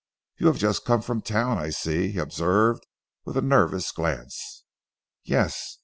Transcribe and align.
"You 0.39 0.47
have 0.47 0.57
just 0.57 0.83
come 0.83 1.03
from 1.03 1.21
town 1.21 1.59
I 1.59 1.69
see," 1.69 2.09
he 2.13 2.17
observed 2.17 2.87
with 3.23 3.37
a 3.37 3.41
nervous 3.43 3.91
glance. 3.91 4.63
"Yes! 5.23 5.77